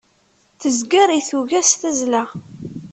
[0.61, 2.23] Tezger i tuga s tazzla.